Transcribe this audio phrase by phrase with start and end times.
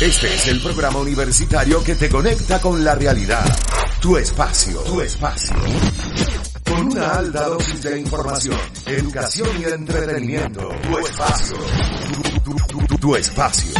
[0.00, 3.44] Este es el programa universitario que te conecta con la realidad.
[4.00, 5.56] Tu espacio, tu espacio.
[6.64, 8.56] Con una alta dosis de información,
[8.86, 10.68] educación y entretenimiento.
[10.68, 11.56] Tu espacio.
[13.00, 13.72] Tu, espacio.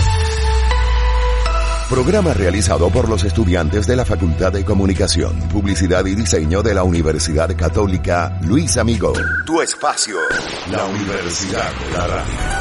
[1.89, 6.83] Programa realizado por los estudiantes de la Facultad de Comunicación, Publicidad y Diseño de la
[6.83, 9.13] Universidad Católica Luis Amigo.
[9.47, 10.17] Tu espacio.
[10.69, 12.58] La Universidad de la Radio.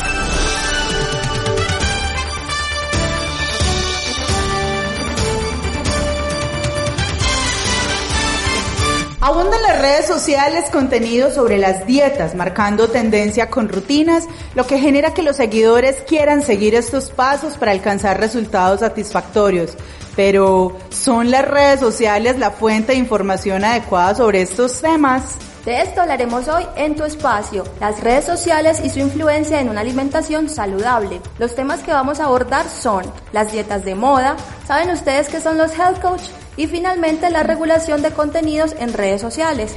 [9.28, 14.24] Abundan las redes sociales contenidos sobre las dietas, marcando tendencia con rutinas,
[14.56, 19.72] lo que genera que los seguidores quieran seguir estos pasos para alcanzar resultados satisfactorios.
[20.16, 25.36] Pero, ¿son las redes sociales la fuente de información adecuada sobre estos temas?
[25.66, 29.82] De esto hablaremos hoy en tu espacio, las redes sociales y su influencia en una
[29.82, 31.20] alimentación saludable.
[31.38, 35.58] Los temas que vamos a abordar son las dietas de moda, ¿saben ustedes qué son
[35.58, 36.22] los health coach?
[36.58, 39.74] Y finalmente la regulación de contenidos en redes sociales.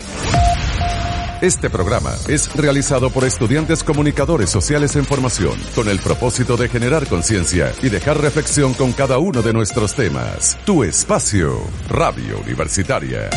[1.40, 7.06] Este programa es realizado por estudiantes comunicadores sociales en formación, con el propósito de generar
[7.06, 10.58] conciencia y dejar reflexión con cada uno de nuestros temas.
[10.66, 11.58] Tu espacio,
[11.88, 13.30] Radio Universitaria.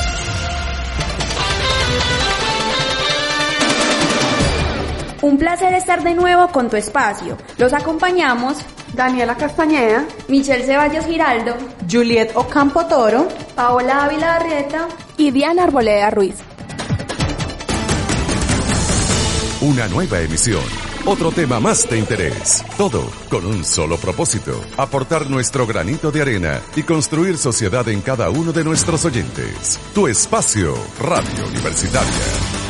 [5.21, 7.37] Un placer estar de nuevo con tu espacio.
[7.57, 8.57] Los acompañamos
[8.93, 11.55] Daniela Castañeda, Michelle Ceballos Giraldo,
[11.89, 16.35] Juliet Ocampo Toro, Paola Ávila Arrieta, y Diana Arboleda Ruiz.
[19.61, 20.63] Una nueva emisión.
[21.05, 22.63] Otro tema más de interés.
[22.77, 24.59] Todo con un solo propósito.
[24.77, 29.79] Aportar nuestro granito de arena y construir sociedad en cada uno de nuestros oyentes.
[29.93, 32.62] Tu espacio, Radio Universitaria.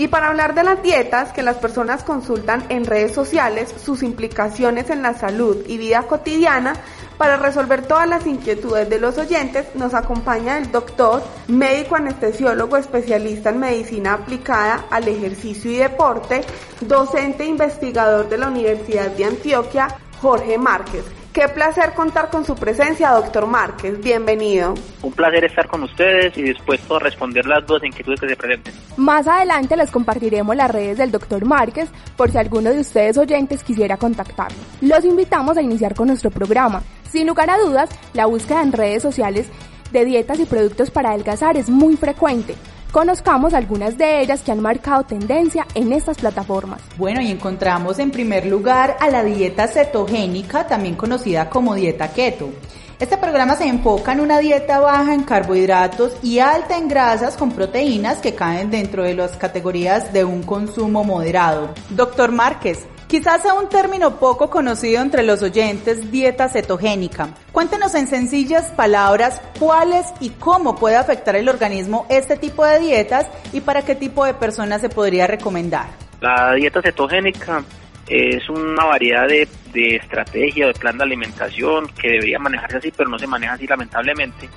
[0.00, 4.88] Y para hablar de las dietas que las personas consultan en redes sociales, sus implicaciones
[4.88, 6.72] en la salud y vida cotidiana,
[7.18, 13.50] para resolver todas las inquietudes de los oyentes, nos acompaña el doctor, médico anestesiólogo especialista
[13.50, 16.46] en medicina aplicada al ejercicio y deporte,
[16.80, 21.19] docente e investigador de la Universidad de Antioquia, Jorge Márquez.
[21.32, 24.02] Qué placer contar con su presencia, doctor Márquez.
[24.02, 24.74] Bienvenido.
[25.00, 28.34] Un placer estar con ustedes y dispuesto a responder las dudas e inquietudes que se
[28.34, 28.74] presenten.
[28.96, 31.44] Más adelante les compartiremos las redes del Dr.
[31.44, 34.58] Márquez por si alguno de ustedes oyentes quisiera contactarlo.
[34.80, 36.82] Los invitamos a iniciar con nuestro programa.
[37.12, 39.48] Sin lugar a dudas, la búsqueda en redes sociales
[39.92, 42.56] de dietas y productos para adelgazar es muy frecuente.
[42.92, 46.80] Conozcamos algunas de ellas que han marcado tendencia en estas plataformas.
[46.98, 52.50] Bueno, y encontramos en primer lugar a la dieta cetogénica, también conocida como dieta keto.
[52.98, 57.52] Este programa se enfoca en una dieta baja en carbohidratos y alta en grasas con
[57.52, 61.70] proteínas que caen dentro de las categorías de un consumo moderado.
[61.90, 67.30] Doctor Márquez, quizás sea un término poco conocido entre los oyentes, dieta cetogénica.
[67.50, 73.26] Cuéntenos en sencillas palabras cuáles y cómo puede afectar el organismo este tipo de dietas
[73.52, 75.86] y para qué tipo de personas se podría recomendar.
[76.20, 77.64] La dieta cetogénica
[78.06, 83.10] es una variedad de, de estrategia, de plan de alimentación que debería manejarse así, pero
[83.10, 84.48] no se maneja así lamentablemente,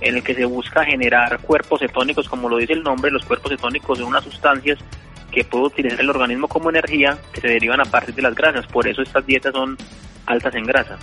[0.00, 3.52] en el que se busca generar cuerpos cetónicos, como lo dice el nombre, los cuerpos
[3.52, 4.80] cetónicos son unas sustancias
[5.32, 8.66] que puede utilizar el organismo como energía que se derivan a partir de las grasas,
[8.66, 9.76] por eso estas dietas son
[10.26, 10.98] altas en grasa.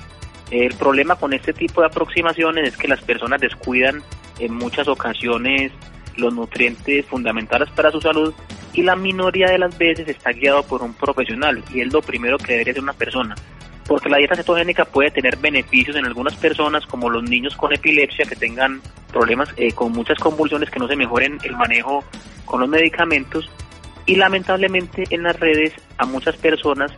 [0.52, 4.02] El problema con este tipo de aproximaciones es que las personas descuidan
[4.40, 5.72] en muchas ocasiones
[6.16, 8.34] los nutrientes fundamentales para su salud
[8.74, 12.38] y la minoría de las veces está guiado por un profesional y es lo primero
[12.38, 13.36] que debería hacer una persona.
[13.88, 18.26] Porque la dieta cetogénica puede tener beneficios en algunas personas, como los niños con epilepsia
[18.26, 22.04] que tengan problemas eh, con muchas convulsiones que no se mejoren el manejo
[22.46, 23.50] con los medicamentos.
[24.09, 26.92] Y lamentablemente en las redes a muchas personas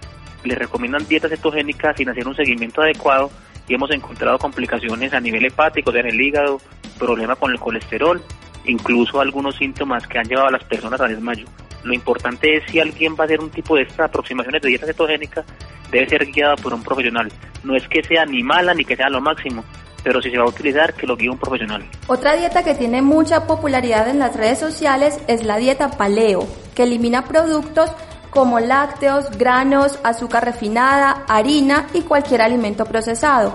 [0.46, 3.30] les recomiendan dietas cetogénicas sin hacer un seguimiento adecuado
[3.68, 6.62] y hemos encontrado complicaciones a nivel hepático, o sea, en el hígado,
[6.98, 8.24] problema con el colesterol,
[8.64, 11.46] incluso algunos síntomas que han llevado a las personas a desmayo.
[11.84, 14.86] Lo importante es si alguien va a hacer un tipo de estas aproximaciones de dieta
[14.86, 15.44] cetogénica,
[15.92, 17.30] debe ser guiada por un profesional.
[17.66, 19.66] No es que sea ni mala ni que sea lo máximo,
[20.04, 21.84] pero si se va a utilizar, que lo guíe un profesional.
[22.08, 26.84] Otra dieta que tiene mucha popularidad en las redes sociales es la dieta paleo, que
[26.84, 27.92] elimina productos
[28.30, 33.54] como lácteos, granos, azúcar refinada, harina y cualquier alimento procesado.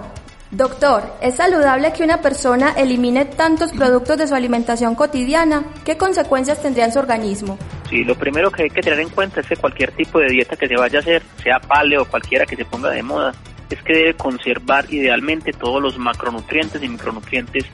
[0.51, 5.65] Doctor, ¿es saludable que una persona elimine tantos productos de su alimentación cotidiana?
[5.85, 7.59] ¿Qué consecuencias tendría en su organismo?
[7.91, 10.55] Sí, lo primero que hay que tener en cuenta es que cualquier tipo de dieta
[10.55, 13.35] que se vaya a hacer, sea paleo o cualquiera que se ponga de moda,
[13.71, 17.65] es que debe conservar idealmente todos los macronutrientes y micronutrientes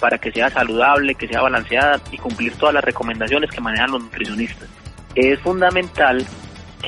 [0.00, 4.02] para que sea saludable, que sea balanceada y cumplir todas las recomendaciones que manejan los
[4.02, 4.68] nutricionistas.
[5.14, 6.26] Es fundamental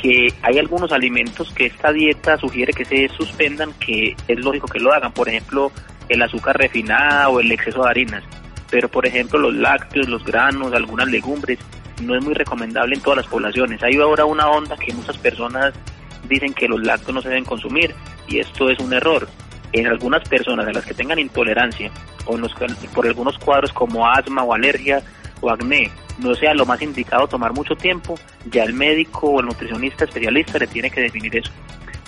[0.00, 4.80] que hay algunos alimentos que esta dieta sugiere que se suspendan, que es lógico que
[4.80, 5.72] lo hagan, por ejemplo,
[6.08, 8.24] el azúcar refinada o el exceso de harinas.
[8.70, 11.58] Pero, por ejemplo, los lácteos, los granos, algunas legumbres,
[12.02, 13.82] no es muy recomendable en todas las poblaciones.
[13.82, 15.72] Hay ahora una onda que muchas personas
[16.28, 17.94] dicen que los lácteos no se deben consumir
[18.28, 19.28] y esto es un error.
[19.72, 21.90] En algunas personas, a las que tengan intolerancia
[22.26, 22.38] o
[22.94, 25.02] por algunos cuadros como asma o alergia
[25.40, 28.18] o acné, no sea lo más indicado tomar mucho tiempo,
[28.50, 31.52] ya el médico o el nutricionista especialista le tiene que definir eso.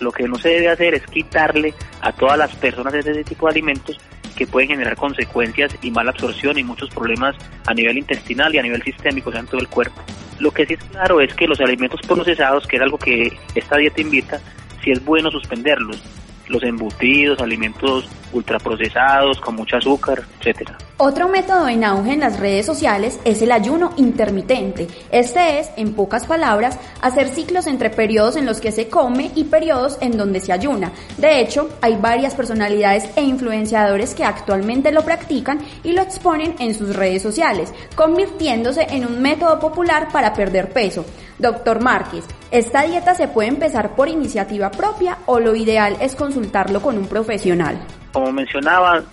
[0.01, 3.53] Lo que no se debe hacer es quitarle a todas las personas ese tipo de
[3.53, 3.99] alimentos
[4.37, 7.35] que pueden generar consecuencias y mala absorción y muchos problemas
[7.67, 10.01] a nivel intestinal y a nivel sistémico, o sea, en todo el cuerpo.
[10.41, 13.77] Lo que sí es claro es que los alimentos procesados, que es algo que esta
[13.77, 14.41] dieta invita,
[14.83, 16.03] sí es bueno suspenderlos.
[16.49, 20.77] Los embutidos, alimentos ultraprocesados con mucho azúcar, etcétera.
[21.01, 24.89] Otro método en auge en las redes sociales es el ayuno intermitente.
[25.13, 29.45] Este es, en pocas palabras, hacer ciclos entre periodos en los que se come y
[29.45, 30.91] periodos en donde se ayuna.
[31.17, 36.75] De hecho, hay varias personalidades e influenciadores que actualmente lo practican y lo exponen en
[36.75, 41.05] sus redes sociales, convirtiéndose en un método popular para perder peso.
[41.39, 46.83] Doctor Márquez, ¿esta dieta se puede empezar por iniciativa propia o lo ideal es consultarlo
[46.83, 47.79] con un profesional?
[48.19, 49.05] Como mencionaba,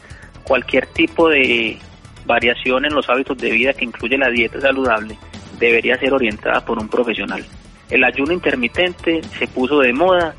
[0.45, 1.77] cualquier tipo de
[2.25, 5.15] variación en los hábitos de vida que incluye la dieta saludable
[5.59, 7.45] debería ser orientada por un profesional.
[7.91, 10.33] El ayuno intermitente se puso de moda,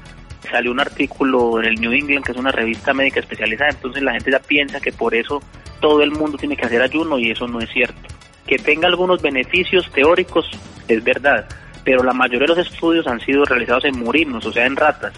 [0.51, 4.15] salió un artículo en el New England, que es una revista médica especializada, entonces la
[4.15, 5.41] gente ya piensa que por eso
[5.81, 8.03] todo el mundo tiene que hacer ayuno y eso no es cierto.
[8.49, 10.51] Que tenga algunos beneficios teóricos
[10.89, 11.47] es verdad,
[11.85, 15.13] pero la mayoría de los estudios han sido realizados en murinos, o sea, en ratas,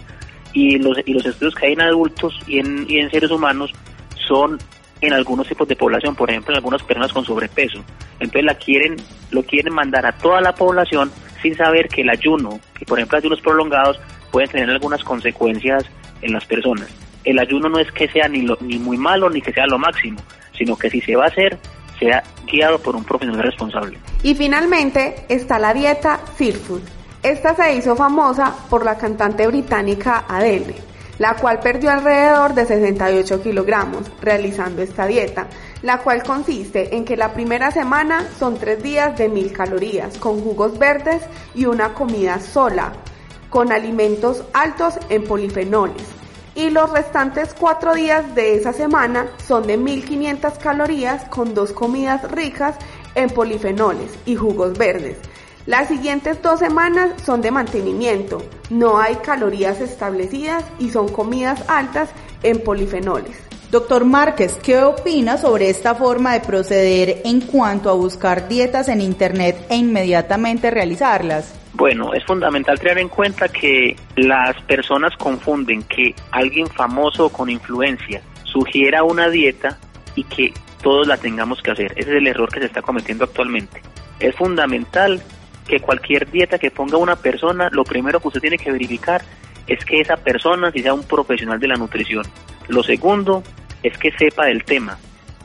[0.58, 3.72] y los, y los estudios que hay en adultos y en, y en seres humanos
[4.26, 4.58] son
[5.00, 7.84] en algunos tipos de población, por ejemplo, en algunas personas con sobrepeso.
[8.19, 8.96] Entonces la quieren,
[9.31, 13.19] lo quieren mandar a toda la población sin saber que el ayuno, que por ejemplo
[13.19, 14.00] ayunos prolongados,
[14.32, 15.84] pueden tener algunas consecuencias
[16.22, 16.88] en las personas.
[17.22, 19.78] El ayuno no es que sea ni, lo, ni muy malo ni que sea lo
[19.78, 20.19] máximo,
[20.56, 21.56] sino que si se va a hacer,
[22.00, 23.96] sea guiado por un profesional responsable.
[24.25, 26.97] Y finalmente está la dieta Food.
[27.23, 30.76] Esta se hizo famosa por la cantante británica Adele,
[31.19, 35.49] la cual perdió alrededor de 68 kilogramos realizando esta dieta,
[35.82, 40.41] la cual consiste en que la primera semana son tres días de mil calorías con
[40.41, 41.23] jugos verdes
[41.56, 42.93] y una comida sola,
[43.50, 46.19] con alimentos altos en polifenoles
[46.59, 52.29] y los restantes cuatro días de esa semana son de 1500 calorías con dos comidas
[52.32, 52.75] ricas
[53.15, 55.19] en polifenoles y jugos verdes.
[55.69, 62.09] Las siguientes dos semanas son de mantenimiento, no hay calorías establecidas y son comidas altas
[62.43, 63.38] en polifenoles.
[63.70, 69.03] Doctor Márquez, ¿qué opina sobre esta forma de proceder en cuanto a buscar dietas en
[69.03, 71.55] Internet e inmediatamente realizarlas?
[71.75, 78.23] Bueno, es fundamental tener en cuenta que las personas confunden que alguien famoso con influencia
[78.44, 79.79] sugiera una dieta
[80.15, 81.93] y que todos la tengamos que hacer.
[81.94, 83.82] Ese es el error que se está cometiendo actualmente.
[84.19, 85.23] Es fundamental
[85.69, 89.23] que cualquier dieta que ponga una persona, lo primero que usted tiene que verificar
[89.69, 92.25] es que esa persona si sea un profesional de la nutrición.
[92.69, 93.44] Lo segundo
[93.82, 94.99] es que sepa del tema.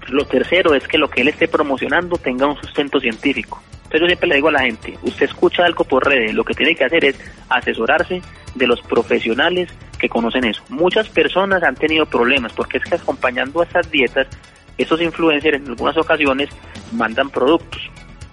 [0.08, 3.62] Lo tercero es que lo que él esté promocionando tenga un sustento científico.
[3.84, 6.56] Entonces yo siempre le digo a la gente, usted escucha algo por redes, lo que
[6.56, 7.16] tiene que hacer es
[7.50, 8.22] asesorarse
[8.56, 10.64] de los profesionales que conocen eso.
[10.70, 14.28] Muchas personas han tenido problemas porque es que acompañando a esas dietas,
[14.78, 16.50] esos influencers en algunas ocasiones
[16.92, 17.82] mandan productos.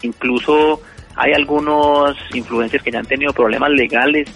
[0.02, 0.80] Incluso
[1.20, 4.26] hay algunos influencers que ya han tenido problemas legales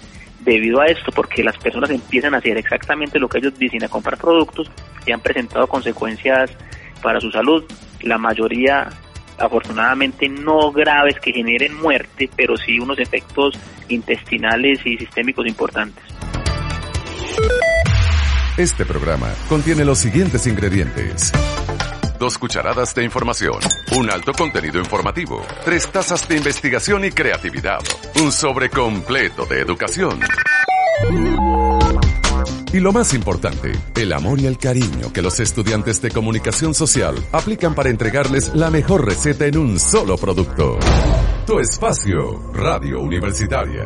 [0.40, 3.88] debido a esto, porque las personas empiezan a hacer exactamente lo que ellos dicen, a
[3.88, 4.70] comprar productos
[5.06, 6.50] y han presentado consecuencias
[7.02, 7.64] para su salud.
[8.02, 8.90] La mayoría,
[9.38, 16.04] afortunadamente, no graves que generen muerte, pero sí unos efectos intestinales y sistémicos importantes.
[18.58, 21.32] Este programa contiene los siguientes ingredientes.
[22.24, 23.58] Dos cucharadas de información,
[23.98, 27.80] un alto contenido informativo, tres tazas de investigación y creatividad,
[28.18, 30.18] un sobre completo de educación.
[32.72, 37.14] Y lo más importante, el amor y el cariño que los estudiantes de comunicación social
[37.30, 40.78] aplican para entregarles la mejor receta en un solo producto.
[41.46, 43.84] Tu espacio, Radio Universitaria.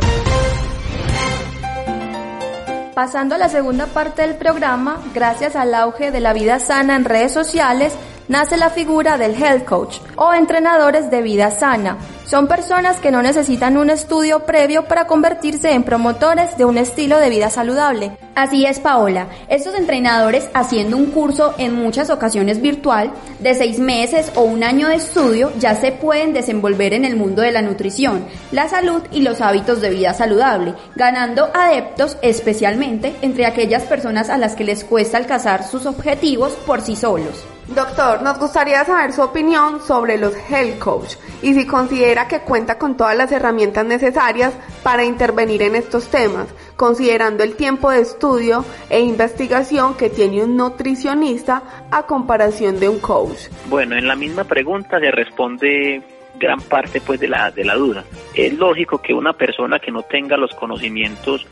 [2.94, 7.04] Pasando a la segunda parte del programa, gracias al auge de la vida sana en
[7.04, 7.96] redes sociales,
[8.28, 11.98] nace la figura del health coach o entrenadores de vida sana.
[12.24, 17.18] Son personas que no necesitan un estudio previo para convertirse en promotores de un estilo
[17.18, 18.12] de vida saludable.
[18.34, 19.28] Así es, Paola.
[19.48, 24.88] Estos entrenadores, haciendo un curso en muchas ocasiones virtual, de seis meses o un año
[24.88, 29.22] de estudio, ya se pueden desenvolver en el mundo de la nutrición, la salud y
[29.22, 34.84] los hábitos de vida saludable, ganando adeptos especialmente entre aquellas personas a las que les
[34.84, 37.44] cuesta alcanzar sus objetivos por sí solos.
[37.74, 42.78] Doctor, nos gustaría saber su opinión sobre los health coach y si considera que cuenta
[42.78, 48.64] con todas las herramientas necesarias para intervenir en estos temas, considerando el tiempo de estudio
[48.88, 53.48] e investigación que tiene un nutricionista a comparación de un coach.
[53.66, 56.02] Bueno, en la misma pregunta se responde
[56.38, 58.02] gran parte pues de la de la duda.
[58.34, 61.46] Es lógico que una persona que no tenga los conocimientos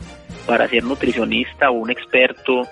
[0.47, 2.67] para ser nutricionista o un experto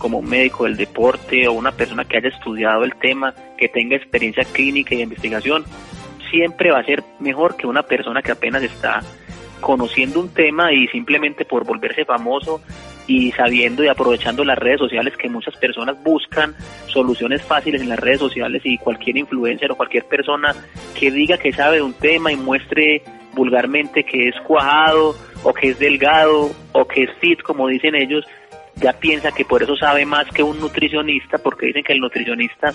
[0.00, 3.94] como un médico del deporte o una persona que haya estudiado el tema, que tenga
[3.94, 5.64] experiencia clínica y de investigación,
[6.30, 9.02] siempre va a ser mejor que una persona que apenas está
[9.60, 12.62] conociendo un tema y simplemente por volverse famoso
[13.06, 16.54] y sabiendo y aprovechando las redes sociales que muchas personas buscan
[16.86, 20.54] soluciones fáciles en las redes sociales y cualquier influencer o cualquier persona
[20.98, 23.02] que diga que sabe de un tema y muestre
[23.34, 28.24] vulgarmente que es cuajado o que es delgado o que es fit como dicen ellos
[28.80, 32.72] ya piensa que por eso sabe más que un nutricionista, porque dicen que el nutricionista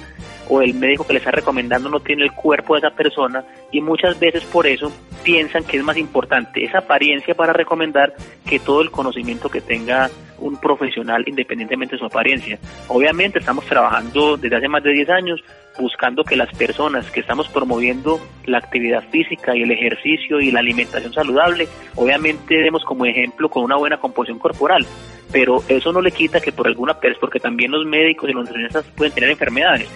[0.47, 3.81] o el médico que le está recomendando no tiene el cuerpo de esa persona y
[3.81, 4.91] muchas veces por eso
[5.23, 8.13] piensan que es más importante esa apariencia para recomendar
[8.47, 12.59] que todo el conocimiento que tenga un profesional independientemente de su apariencia.
[12.87, 15.43] Obviamente estamos trabajando desde hace más de 10 años
[15.79, 20.59] buscando que las personas que estamos promoviendo la actividad física y el ejercicio y la
[20.59, 24.85] alimentación saludable, obviamente demos como ejemplo con una buena composición corporal,
[25.31, 28.43] pero eso no le quita que por alguna persona, porque también los médicos y los
[28.43, 29.87] nutricionistas pueden tener enfermedades.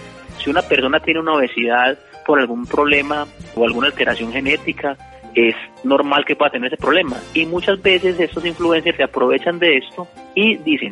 [0.43, 4.98] Si una persona tiene una obesidad por algún problema o alguna alteración genética,
[5.36, 7.17] es normal que pueda tener ese problema.
[7.33, 10.91] Y muchas veces estos influencers se aprovechan de esto y dicen,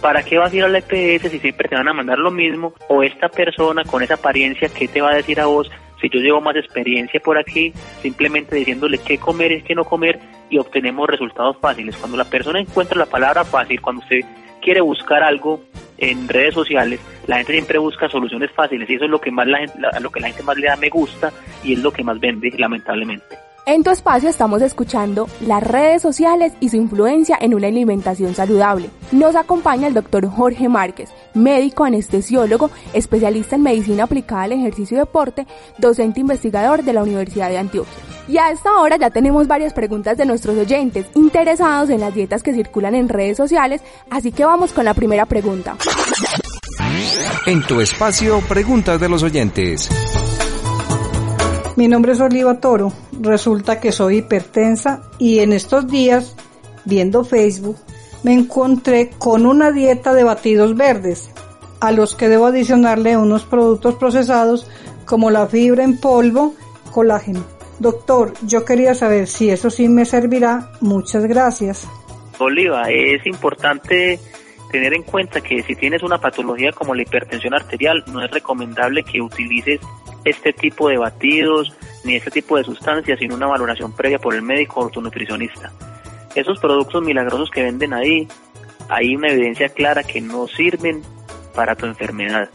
[0.00, 2.30] ¿para qué vas a ir a la EPS si siempre te van a mandar lo
[2.30, 2.74] mismo?
[2.88, 5.70] O esta persona con esa apariencia, ¿qué te va a decir a vos?
[6.00, 10.20] Si yo llevo más experiencia por aquí, simplemente diciéndole qué comer y qué no comer
[10.50, 11.96] y obtenemos resultados fáciles.
[11.96, 14.20] Cuando la persona encuentra la palabra fácil, cuando usted
[14.60, 15.62] quiere buscar algo
[15.98, 19.46] en redes sociales, la gente siempre busca soluciones fáciles y eso es lo que más
[19.46, 22.04] la gente, lo que la gente más le da me gusta y es lo que
[22.04, 23.47] más vende, lamentablemente.
[23.68, 28.88] En tu espacio estamos escuchando las redes sociales y su influencia en una alimentación saludable.
[29.12, 35.00] Nos acompaña el doctor Jorge Márquez, médico anestesiólogo, especialista en medicina aplicada al ejercicio y
[35.00, 35.46] deporte,
[35.76, 37.92] docente investigador de la Universidad de Antioquia.
[38.26, 42.42] Y a esta hora ya tenemos varias preguntas de nuestros oyentes interesados en las dietas
[42.42, 45.76] que circulan en redes sociales, así que vamos con la primera pregunta.
[47.44, 49.90] En tu espacio, preguntas de los oyentes.
[51.78, 52.92] Mi nombre es Oliva Toro.
[53.20, 56.34] Resulta que soy hipertensa y en estos días,
[56.84, 57.76] viendo Facebook,
[58.24, 61.30] me encontré con una dieta de batidos verdes,
[61.78, 64.68] a los que debo adicionarle unos productos procesados
[65.04, 66.56] como la fibra en polvo,
[66.90, 67.44] colágeno.
[67.78, 70.72] Doctor, yo quería saber si eso sí me servirá.
[70.80, 71.86] Muchas gracias.
[72.40, 74.18] Oliva, es importante
[74.70, 79.02] tener en cuenta que si tienes una patología como la hipertensión arterial, no es recomendable
[79.02, 79.80] que utilices
[80.24, 81.72] este tipo de batidos
[82.04, 85.72] ni este tipo de sustancias sin una valoración previa por el médico o tu nutricionista.
[86.34, 88.28] Esos productos milagrosos que venden ahí,
[88.88, 91.02] hay una evidencia clara que no sirven
[91.54, 92.48] para tu enfermedad.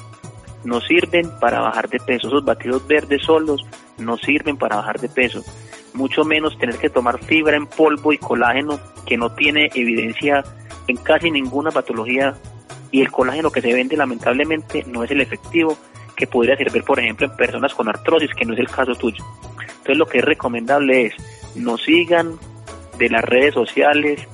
[0.63, 2.27] No sirven para bajar de peso.
[2.27, 3.65] Esos batidos verdes solos
[3.97, 5.43] no sirven para bajar de peso.
[5.93, 10.43] Mucho menos tener que tomar fibra en polvo y colágeno que no tiene evidencia
[10.87, 12.35] en casi ninguna patología
[12.91, 15.77] y el colágeno que se vende lamentablemente no es el efectivo
[16.15, 19.23] que podría servir, por ejemplo, en personas con artrosis, que no es el caso tuyo.
[19.59, 21.13] Entonces lo que es recomendable es
[21.55, 22.37] no sigan
[22.97, 24.27] de las redes sociales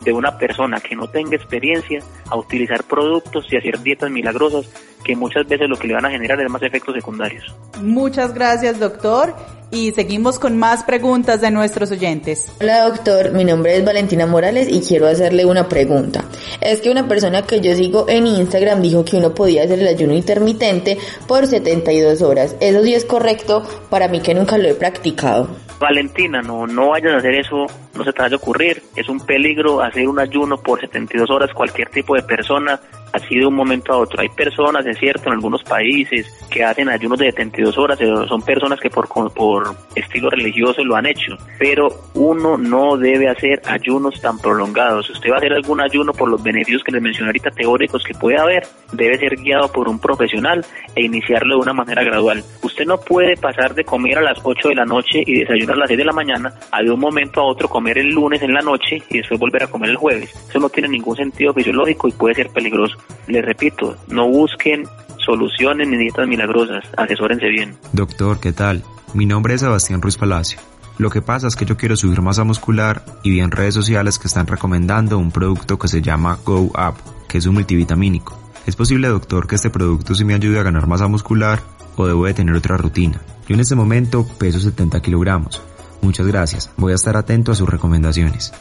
[0.00, 4.68] de una persona que no tenga experiencia a utilizar productos y hacer dietas milagrosas
[5.02, 7.54] que muchas veces lo que le van a generar es más efectos secundarios.
[7.80, 9.34] Muchas gracias, doctor.
[9.74, 12.52] Y seguimos con más preguntas de nuestros oyentes.
[12.60, 16.24] Hola doctor, mi nombre es Valentina Morales y quiero hacerle una pregunta.
[16.60, 19.88] Es que una persona que yo sigo en Instagram dijo que uno podía hacer el
[19.88, 22.54] ayuno intermitente por 72 horas.
[22.60, 23.62] ¿Eso sí es correcto?
[23.88, 25.48] Para mí que nunca lo he practicado.
[25.80, 28.82] Valentina, no, no vayas a hacer eso, no se te vaya a ocurrir.
[28.96, 32.80] Es un peligro hacer un ayuno por 72 horas cualquier tipo de persona
[33.12, 34.20] así de un momento a otro.
[34.20, 38.80] Hay personas, es cierto, en algunos países que hacen ayunos de 72 horas, son personas
[38.80, 44.38] que por, por estilo religioso lo han hecho, pero uno no debe hacer ayunos tan
[44.38, 45.06] prolongados.
[45.06, 48.02] Si usted va a hacer algún ayuno por los beneficios que les mencioné ahorita teóricos
[48.02, 52.42] que puede haber, debe ser guiado por un profesional e iniciarlo de una manera gradual.
[52.62, 55.80] Usted no puede pasar de comer a las 8 de la noche y desayunar a
[55.80, 58.52] las 6 de la mañana a de un momento a otro comer el lunes en
[58.52, 60.30] la noche y después volver a comer el jueves.
[60.48, 62.96] Eso no tiene ningún sentido fisiológico y puede ser peligroso.
[63.26, 64.84] Les repito, no busquen
[65.18, 67.76] soluciones ni dietas milagrosas, asesórense bien.
[67.92, 68.82] Doctor, ¿qué tal?
[69.14, 70.58] Mi nombre es Sebastián Ruiz Palacio.
[70.98, 74.18] Lo que pasa es que yo quiero subir masa muscular y vi en redes sociales
[74.18, 76.94] que están recomendando un producto que se llama Go Up,
[77.28, 78.38] que es un multivitamínico.
[78.66, 81.60] ¿Es posible, doctor, que este producto sí me ayude a ganar masa muscular
[81.96, 83.20] o debo de tener otra rutina?
[83.48, 85.62] Yo en este momento peso 70 kilogramos.
[86.02, 86.70] Muchas gracias.
[86.76, 88.52] Voy a estar atento a sus recomendaciones.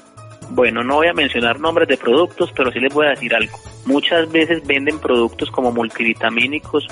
[0.51, 3.57] Bueno, no voy a mencionar nombres de productos, pero sí les voy a decir algo.
[3.85, 6.87] Muchas veces venden productos como multivitamínicos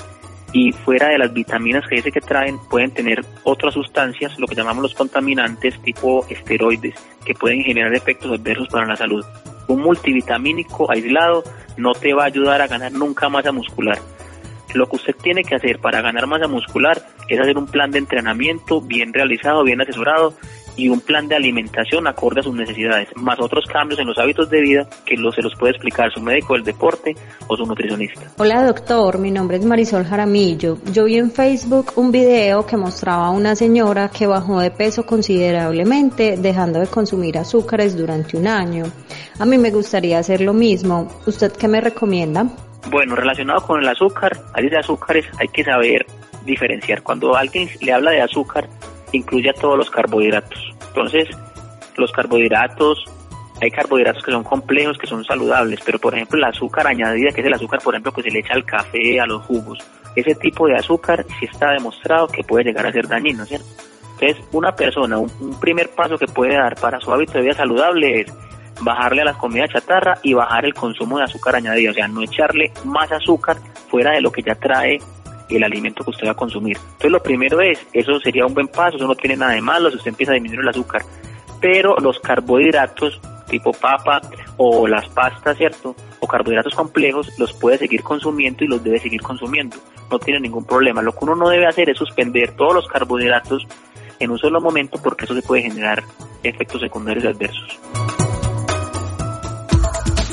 [0.51, 4.55] y fuera de las vitaminas que dice que traen pueden tener otras sustancias, lo que
[4.55, 9.23] llamamos los contaminantes tipo esteroides, que pueden generar efectos adversos para la salud.
[9.67, 11.43] Un multivitamínico aislado
[11.77, 13.99] no te va a ayudar a ganar nunca masa muscular.
[14.73, 17.99] Lo que usted tiene que hacer para ganar masa muscular es hacer un plan de
[17.99, 20.35] entrenamiento bien realizado, bien asesorado
[20.79, 24.49] y un plan de alimentación acorde a sus necesidades, más otros cambios en los hábitos
[24.49, 27.15] de vida que lo, se los puede explicar su médico del deporte
[27.47, 28.21] o su nutricionista.
[28.37, 30.77] Hola doctor, mi nombre es Marisol Jaramillo.
[30.93, 35.05] Yo vi en Facebook un video que mostraba a una señora que bajó de peso
[35.05, 38.85] considerablemente dejando de consumir azúcares durante un año.
[39.39, 41.09] A mí me gustaría hacer lo mismo.
[41.25, 42.47] ¿Usted qué me recomienda?
[42.87, 46.05] Bueno, relacionado con el azúcar, hay de azúcares hay que saber
[46.45, 47.03] diferenciar.
[47.03, 48.67] Cuando alguien le habla de azúcar,
[49.11, 50.75] incluye a todos los carbohidratos.
[50.87, 51.27] Entonces,
[51.97, 53.03] los carbohidratos,
[53.61, 57.41] hay carbohidratos que son complejos, que son saludables, pero por ejemplo el azúcar añadida, que
[57.41, 59.79] es el azúcar, por ejemplo, que se le echa al café, a los jugos,
[60.15, 63.67] ese tipo de azúcar sí está demostrado que puede llegar a ser dañino, ¿cierto?
[64.19, 67.53] Entonces, una persona, un, un primer paso que puede dar para su hábito de vida
[67.53, 68.33] saludable es
[68.81, 72.23] bajarle a las comidas chatarra y bajar el consumo de azúcar añadida, o sea, no
[72.23, 73.57] echarle más azúcar
[73.89, 74.99] fuera de lo que ya trae
[75.49, 76.77] el alimento que usted va a consumir.
[76.77, 79.89] Entonces lo primero es, eso sería un buen paso, eso no tiene nada de malo
[79.89, 81.01] si usted empieza a disminuir el azúcar,
[81.59, 83.19] pero los carbohidratos
[83.49, 84.21] tipo papa
[84.57, 85.95] o las pastas, ¿cierto?
[86.19, 89.77] O carbohidratos complejos, los puede seguir consumiendo y los debe seguir consumiendo.
[90.11, 91.01] No tiene ningún problema.
[91.01, 93.67] Lo que uno no debe hacer es suspender todos los carbohidratos
[94.19, 96.03] en un solo momento porque eso se puede generar
[96.43, 97.79] efectos secundarios adversos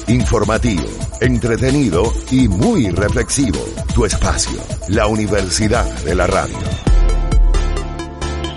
[0.09, 0.85] informativo,
[1.21, 3.59] entretenido y muy reflexivo.
[3.95, 6.57] Tu espacio, la Universidad de la Radio.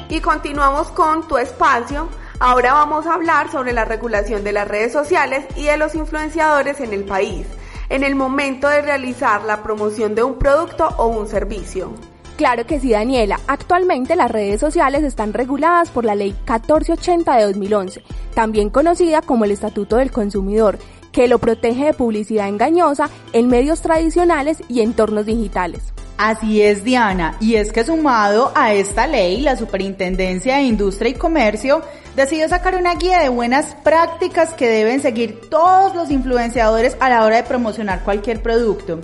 [0.09, 2.07] Y continuamos con tu espacio.
[2.39, 6.79] Ahora vamos a hablar sobre la regulación de las redes sociales y de los influenciadores
[6.81, 7.47] en el país,
[7.89, 11.93] en el momento de realizar la promoción de un producto o un servicio.
[12.37, 13.37] Claro que sí, Daniela.
[13.47, 19.43] Actualmente las redes sociales están reguladas por la Ley 1480 de 2011, también conocida como
[19.43, 20.79] el Estatuto del Consumidor,
[21.11, 25.93] que lo protege de publicidad engañosa en medios tradicionales y entornos digitales.
[26.17, 31.13] Así es, Diana, y es que sumado a esta ley, la Superintendencia de Industria y
[31.13, 31.81] Comercio
[32.17, 37.23] decidió sacar una guía de buenas prácticas que deben seguir todos los influenciadores a la
[37.23, 38.99] hora de promocionar cualquier producto.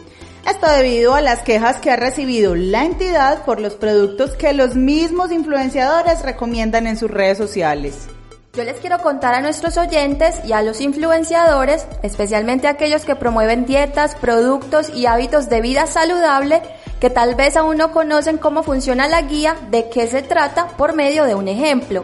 [0.46, 4.76] Esto debido a las quejas que ha recibido la entidad por los productos que los
[4.76, 8.08] mismos influenciadores recomiendan en sus redes sociales.
[8.56, 13.66] Yo les quiero contar a nuestros oyentes y a los influenciadores, especialmente aquellos que promueven
[13.66, 16.62] dietas, productos y hábitos de vida saludable,
[17.02, 20.96] que tal vez aún no conocen cómo funciona la guía, de qué se trata por
[20.96, 22.04] medio de un ejemplo.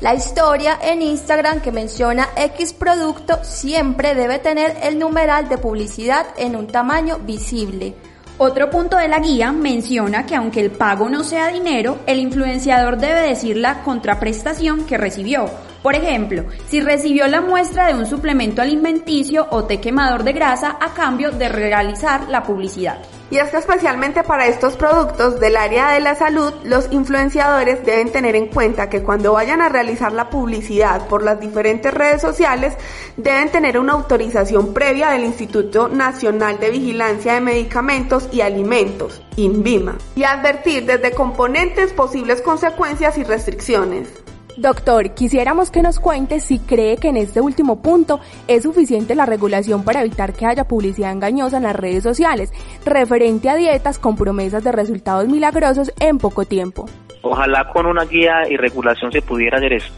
[0.00, 6.28] La historia en Instagram que menciona X producto siempre debe tener el numeral de publicidad
[6.38, 7.94] en un tamaño visible.
[8.38, 12.96] Otro punto de la guía menciona que aunque el pago no sea dinero, el influenciador
[12.96, 15.50] debe decir la contraprestación que recibió.
[15.82, 20.76] Por ejemplo, si recibió la muestra de un suplemento alimenticio o té quemador de grasa
[20.78, 22.98] a cambio de realizar la publicidad.
[23.30, 28.10] Y es que especialmente para estos productos del área de la salud, los influenciadores deben
[28.10, 32.74] tener en cuenta que cuando vayan a realizar la publicidad por las diferentes redes sociales,
[33.16, 39.96] deben tener una autorización previa del Instituto Nacional de Vigilancia de Medicamentos y Alimentos, INVIMA,
[40.16, 44.08] y advertir desde componentes posibles consecuencias y restricciones.
[44.56, 49.24] Doctor, quisiéramos que nos cuente si cree que en este último punto es suficiente la
[49.26, 52.52] regulación para evitar que haya publicidad engañosa en las redes sociales,
[52.84, 56.86] referente a dietas con promesas de resultados milagrosos en poco tiempo.
[57.22, 59.92] Ojalá con una guía y regulación se pudiera hacer esto.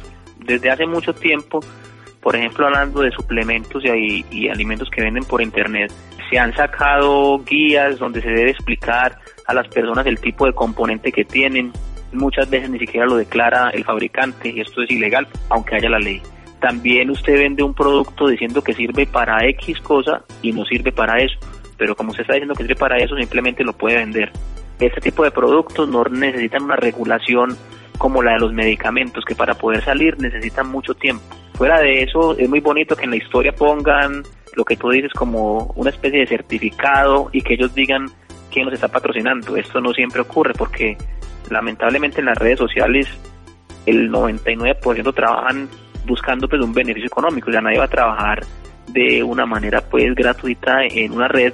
[0.44, 1.60] Desde hace mucho tiempo,
[2.20, 5.92] por ejemplo, hablando de suplementos y, y alimentos que venden por internet,
[6.30, 11.12] Se han sacado guías donde se debe explicar a las personas el tipo de componente
[11.12, 11.72] que tienen.
[12.12, 15.98] Muchas veces ni siquiera lo declara el fabricante y esto es ilegal, aunque haya la
[15.98, 16.20] ley.
[16.60, 21.20] También usted vende un producto diciendo que sirve para X cosa y no sirve para
[21.20, 21.36] eso.
[21.76, 24.30] Pero como usted está diciendo que sirve para eso, simplemente lo puede vender.
[24.78, 27.56] Este tipo de productos no necesitan una regulación
[27.98, 31.22] como la de los medicamentos, que para poder salir necesitan mucho tiempo.
[31.54, 34.22] Fuera de eso, es muy bonito que en la historia pongan
[34.54, 38.06] lo que tú dices como una especie de certificado y que ellos digan
[38.50, 39.56] quién los está patrocinando.
[39.56, 40.96] Esto no siempre ocurre porque
[41.52, 43.06] lamentablemente en las redes sociales
[43.86, 45.68] el 99% trabajan
[46.06, 48.44] buscando pues un beneficio económico, ya nadie va a trabajar
[48.88, 51.52] de una manera pues gratuita en una red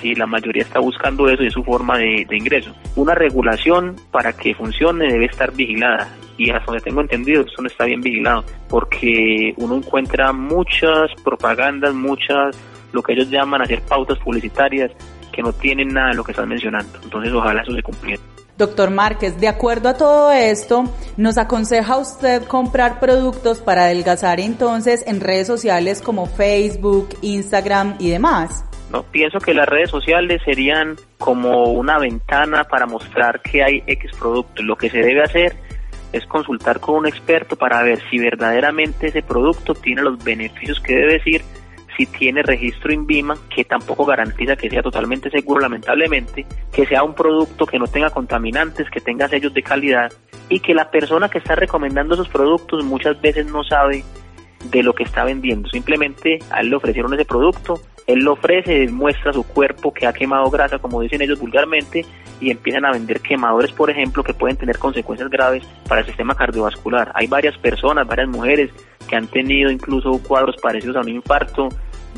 [0.00, 2.74] si la mayoría está buscando eso y es su forma de, de ingreso.
[2.96, 7.68] Una regulación para que funcione debe estar vigilada y hasta donde tengo entendido eso no
[7.68, 12.56] está bien vigilado porque uno encuentra muchas propagandas, muchas
[12.92, 14.90] lo que ellos llaman hacer pautas publicitarias
[15.32, 16.98] que no tienen nada de lo que están mencionando.
[17.02, 18.22] Entonces ojalá eso se cumpliera.
[18.62, 20.84] Doctor Márquez, de acuerdo a todo esto,
[21.16, 28.10] ¿nos aconseja usted comprar productos para adelgazar entonces en redes sociales como Facebook, Instagram y
[28.10, 28.64] demás?
[28.92, 34.12] No, pienso que las redes sociales serían como una ventana para mostrar que hay X
[34.16, 34.62] producto.
[34.62, 35.56] Lo que se debe hacer
[36.12, 40.94] es consultar con un experto para ver si verdaderamente ese producto tiene los beneficios que
[40.94, 41.42] debe decir
[41.96, 47.14] si tiene registro INVIMA, que tampoco garantiza que sea totalmente seguro, lamentablemente, que sea un
[47.14, 50.12] producto que no tenga contaminantes, que tenga sellos de calidad
[50.48, 54.04] y que la persona que está recomendando esos productos muchas veces no sabe
[54.70, 55.68] de lo que está vendiendo.
[55.68, 60.12] Simplemente a él le ofrecieron ese producto, él lo ofrece, muestra su cuerpo que ha
[60.12, 62.04] quemado grasa, como dicen ellos vulgarmente,
[62.40, 66.34] y empiezan a vender quemadores, por ejemplo, que pueden tener consecuencias graves para el sistema
[66.34, 67.12] cardiovascular.
[67.14, 68.70] Hay varias personas, varias mujeres
[69.12, 71.68] que han tenido incluso cuadros parecidos a un infarto,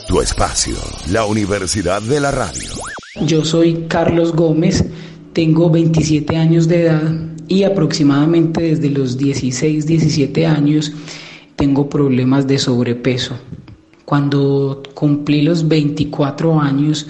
[0.08, 0.78] Tu espacio,
[1.12, 2.72] la Universidad de la Radio.
[3.26, 4.86] Yo soy Carlos Gómez,
[5.34, 7.12] tengo 27 años de edad
[7.50, 10.93] y aproximadamente desde los 16, 17 años
[11.60, 13.38] tengo problemas de sobrepeso.
[14.06, 17.08] Cuando cumplí los 24 años,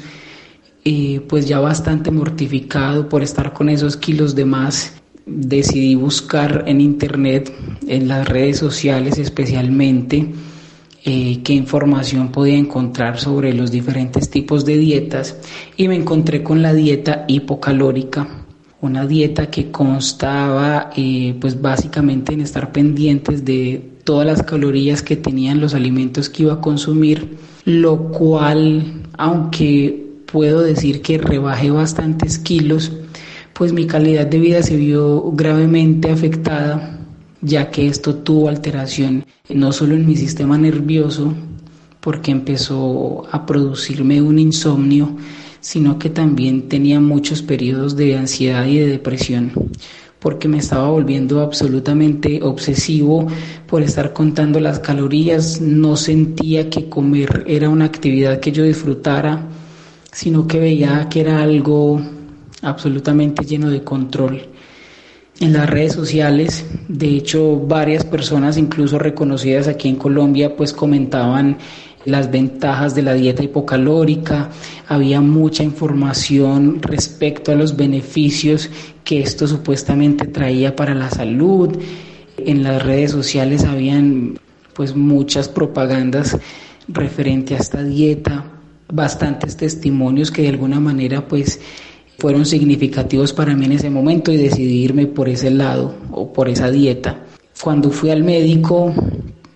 [0.84, 4.94] eh, pues ya bastante mortificado por estar con esos kilos de más,
[5.28, 7.54] decidí buscar en internet,
[7.86, 10.34] en las redes sociales especialmente,
[11.06, 15.38] eh, qué información podía encontrar sobre los diferentes tipos de dietas
[15.78, 18.39] y me encontré con la dieta hipocalórica,
[18.82, 25.16] una dieta que constaba eh, pues básicamente en estar pendientes de todas las calorías que
[25.16, 32.40] tenían los alimentos que iba a consumir, lo cual, aunque puedo decir que rebajé bastantes
[32.40, 32.92] kilos,
[33.54, 36.98] pues mi calidad de vida se vio gravemente afectada,
[37.42, 41.34] ya que esto tuvo alteración no solo en mi sistema nervioso,
[42.00, 45.18] porque empezó a producirme un insomnio,
[45.62, 49.52] sino que también tenía muchos periodos de ansiedad y de depresión
[50.20, 53.28] porque me estaba volviendo absolutamente obsesivo
[53.68, 59.48] por estar contando las calorías, no sentía que comer era una actividad que yo disfrutara,
[60.12, 62.02] sino que veía que era algo
[62.62, 64.42] absolutamente lleno de control.
[65.40, 71.58] En las redes sociales, de hecho, varias personas, incluso reconocidas aquí en Colombia, pues comentaban
[72.10, 74.50] las ventajas de la dieta hipocalórica,
[74.88, 78.70] había mucha información respecto a los beneficios
[79.04, 81.78] que esto supuestamente traía para la salud.
[82.38, 84.40] En las redes sociales habían
[84.74, 86.38] pues muchas propagandas
[86.88, 88.46] referente a esta dieta,
[88.92, 91.60] bastantes testimonios que de alguna manera pues
[92.18, 96.50] fueron significativos para mí en ese momento y decidí irme por ese lado o por
[96.50, 97.24] esa dieta.
[97.62, 98.94] Cuando fui al médico,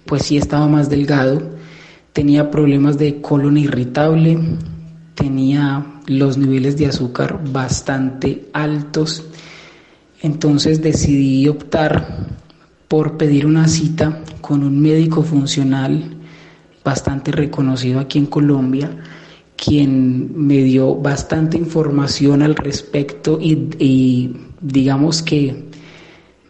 [0.05, 1.41] pues sí estaba más delgado,
[2.13, 4.39] tenía problemas de colon irritable,
[5.15, 9.23] tenía los niveles de azúcar bastante altos,
[10.21, 12.27] Entonces decidí optar
[12.87, 16.15] por pedir una cita con un médico funcional
[16.81, 18.89] bastante reconocido aquí en Colombia,
[19.57, 25.65] quien me dio bastante información al respecto y, digamos que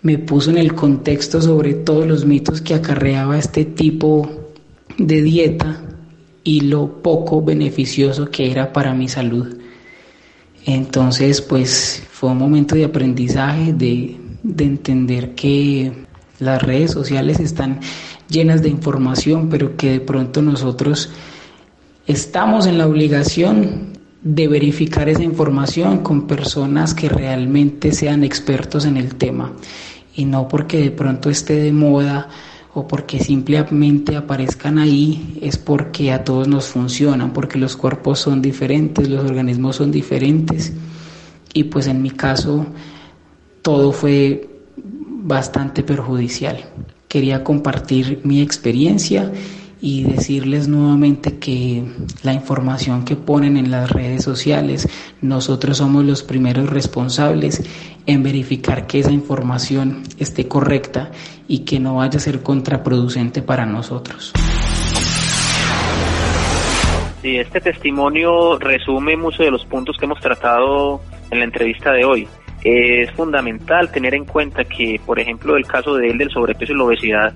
[0.04, 4.43] me puso en el contexto sobre todos los mitos que acarreaba este tipo
[4.98, 5.82] de dieta
[6.44, 9.58] y lo poco beneficioso que era para mi salud.
[10.66, 15.92] Entonces, pues fue un momento de aprendizaje, de, de entender que
[16.40, 17.80] las redes sociales están
[18.30, 21.10] llenas de información, pero que de pronto nosotros
[22.08, 28.96] estamos en la obligación de verificar esa información con personas que realmente sean expertos en
[28.96, 29.52] el tema
[30.16, 32.30] y no porque de pronto esté de moda
[32.76, 38.42] o porque simplemente aparezcan ahí, es porque a todos nos funcionan, porque los cuerpos son
[38.42, 40.74] diferentes, los organismos son diferentes
[41.54, 42.66] y pues en mi caso
[43.62, 46.66] todo fue bastante perjudicial.
[47.08, 49.32] Quería compartir mi experiencia
[49.84, 51.84] y decirles nuevamente que
[52.24, 54.88] la información que ponen en las redes sociales,
[55.22, 57.62] nosotros somos los primeros responsables
[58.06, 61.12] en verificar que esa información esté correcta
[61.50, 64.32] y que no vaya a ser contraproducente para nosotros.
[67.22, 72.06] Sí, este testimonio resume muchos de los puntos que hemos tratado en la entrevista de
[72.06, 72.26] hoy.
[72.64, 76.78] Es fundamental tener en cuenta que, por ejemplo, el caso de él del sobrepeso y
[76.78, 77.34] la obesidad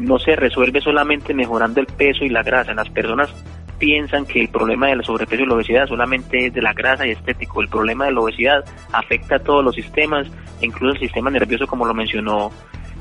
[0.00, 2.74] no se resuelve solamente mejorando el peso y la grasa.
[2.74, 3.32] Las personas
[3.78, 7.10] piensan que el problema del sobrepeso y la obesidad solamente es de la grasa y
[7.10, 7.62] estético.
[7.62, 10.26] El problema de la obesidad afecta a todos los sistemas,
[10.60, 12.50] incluso el sistema nervioso, como lo mencionó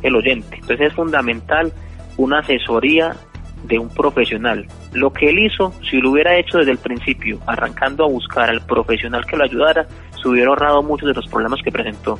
[0.01, 0.55] el oyente.
[0.55, 1.73] Entonces es fundamental
[2.17, 3.15] una asesoría
[3.63, 4.65] de un profesional.
[4.93, 8.61] Lo que él hizo, si lo hubiera hecho desde el principio, arrancando a buscar al
[8.61, 9.85] profesional que lo ayudara,
[10.21, 12.17] se hubiera ahorrado muchos de los problemas que presentó.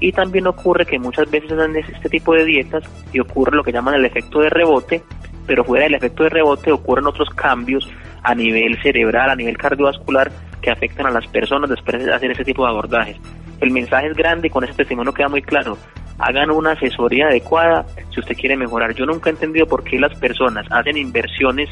[0.00, 3.72] Y también ocurre que muchas veces dan este tipo de dietas y ocurre lo que
[3.72, 5.02] llaman el efecto de rebote,
[5.46, 7.90] pero fuera del efecto de rebote ocurren otros cambios
[8.22, 10.30] a nivel cerebral, a nivel cardiovascular,
[10.60, 13.16] que afectan a las personas después de hacer ese tipo de abordajes.
[13.60, 15.76] El mensaje es grande y con ese testimonio queda muy claro.
[16.18, 18.94] Hagan una asesoría adecuada si usted quiere mejorar.
[18.94, 21.68] Yo nunca he entendido por qué las personas hacen inversiones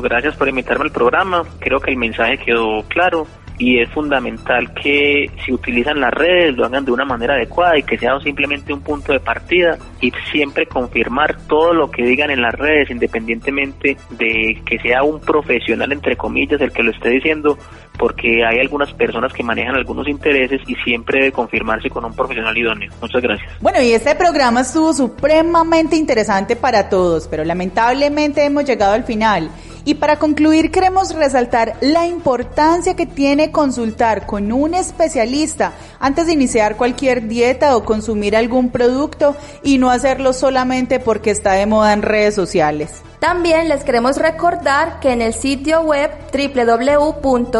[0.00, 1.44] gracias por invitarme al programa.
[1.60, 3.26] Creo que el mensaje quedó claro
[3.58, 7.82] y es fundamental que si utilizan las redes lo hagan de una manera adecuada y
[7.82, 12.42] que sea simplemente un punto de partida y siempre confirmar todo lo que digan en
[12.42, 17.58] las redes independientemente de que sea un profesional entre comillas el que lo esté diciendo
[17.98, 22.56] porque hay algunas personas que manejan algunos intereses y siempre debe confirmarse con un profesional
[22.56, 22.90] idóneo.
[23.00, 23.50] Muchas gracias.
[23.60, 29.48] Bueno, y este programa estuvo supremamente interesante para todos, pero lamentablemente hemos llegado al final.
[29.84, 36.32] Y para concluir queremos resaltar la importancia que tiene consultar con un especialista antes de
[36.32, 41.92] iniciar cualquier dieta o consumir algún producto y no hacerlo solamente porque está de moda
[41.92, 43.02] en redes sociales.
[43.18, 47.54] También les queremos recordar que en el sitio web www.sic.gov.co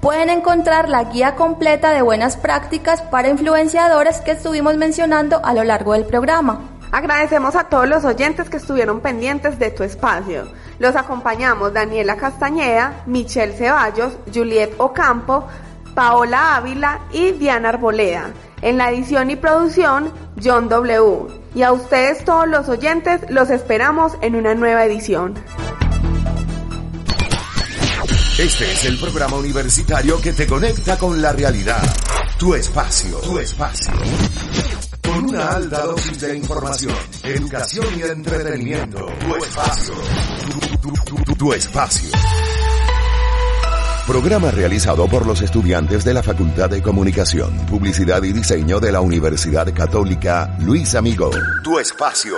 [0.00, 5.62] pueden encontrar la guía completa de buenas prácticas para influenciadores que estuvimos mencionando a lo
[5.62, 6.71] largo del programa.
[6.92, 10.46] Agradecemos a todos los oyentes que estuvieron pendientes de tu espacio.
[10.78, 15.48] Los acompañamos Daniela Castañeda, Michelle Ceballos, Juliet Ocampo,
[15.94, 18.34] Paola Ávila y Diana Arboleda.
[18.60, 21.28] En la edición y producción, John W.
[21.54, 25.34] Y a ustedes todos los oyentes los esperamos en una nueva edición.
[28.38, 31.82] Este es el programa universitario que te conecta con la realidad.
[32.38, 33.92] Tu espacio, tu espacio
[35.12, 39.06] con una alta dosis de información, educación y entretenimiento.
[39.06, 39.94] Tu espacio.
[41.38, 42.10] Tu, espacio.
[44.06, 49.00] Programa realizado por los estudiantes de la Facultad de Comunicación, Publicidad y Diseño de la
[49.00, 51.30] Universidad Católica Luis Amigo.
[51.62, 52.34] Tu espacio.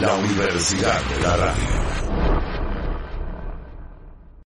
[0.00, 1.83] La Universidad de la Radio.